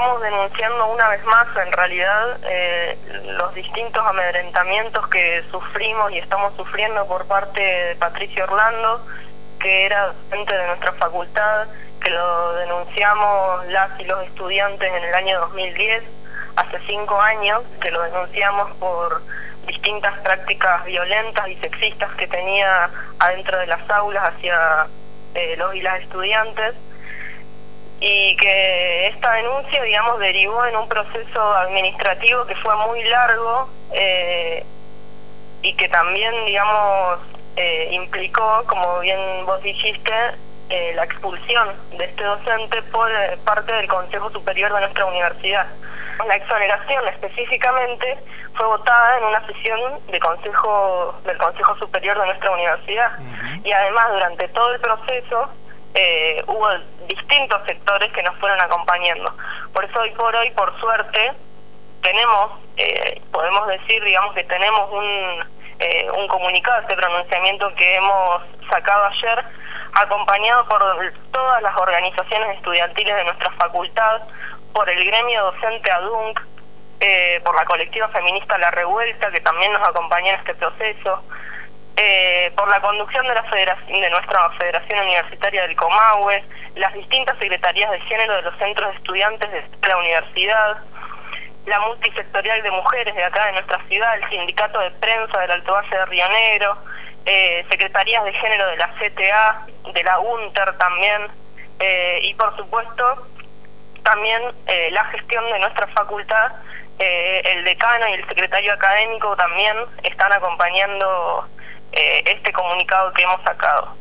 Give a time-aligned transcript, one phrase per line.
[0.00, 2.96] estamos denunciando una vez más, en realidad, eh,
[3.38, 9.04] los distintos amedrentamientos que sufrimos y estamos sufriendo por parte de Patricio Orlando,
[9.58, 11.66] que era docente de nuestra facultad,
[12.02, 16.02] que lo denunciamos las y los estudiantes en el año 2010,
[16.56, 19.20] hace cinco años, que lo denunciamos por
[19.66, 22.88] distintas prácticas violentas y sexistas que tenía
[23.18, 24.86] adentro de las aulas hacia
[25.34, 26.74] eh, los y las estudiantes
[28.00, 34.64] y que esta denuncia, digamos, derivó en un proceso administrativo que fue muy largo eh,
[35.62, 37.18] y que también, digamos,
[37.56, 40.12] eh, implicó, como bien vos dijiste,
[40.68, 41.68] eh, la expulsión
[41.98, 43.10] de este docente por
[43.44, 45.66] parte del Consejo Superior de nuestra universidad.
[46.26, 48.18] La exoneración específicamente
[48.54, 53.12] fue votada en una sesión de consejo del Consejo Superior de nuestra universidad
[53.64, 55.48] y además durante todo el proceso
[55.94, 56.68] eh, hubo
[57.08, 59.34] distintos sectores que nos fueron acompañando.
[59.72, 61.32] Por eso hoy por hoy, por suerte,
[62.02, 65.44] tenemos, eh, podemos decir, digamos que tenemos un,
[65.80, 69.44] eh, un comunicado, este pronunciamiento que hemos sacado ayer,
[69.92, 70.80] acompañado por
[71.32, 74.22] todas las organizaciones estudiantiles de nuestra facultad,
[74.72, 76.40] por el gremio docente ADUNC,
[77.00, 81.22] eh, por la colectiva feminista La Revuelta, que también nos acompaña en este proceso,
[82.02, 86.42] eh, por la conducción de, la nuestra Federación Universitaria del Comahue,
[86.76, 90.78] las distintas secretarías de género de los centros de estudiantes de la universidad,
[91.66, 95.74] la multisectorial de mujeres de acá de nuestra ciudad, el sindicato de prensa del Alto
[95.74, 96.78] Valle de Río Negro,
[97.26, 101.28] eh, secretarías de género de la CTA, de la UNTER también,
[101.80, 103.26] eh, y por supuesto
[104.02, 104.40] también
[104.92, 106.52] la gestión de nuestra facultad,
[106.98, 111.46] el decano y el secretario académico también están acompañando
[112.00, 113.99] eh, este comunicado que hemos sacado.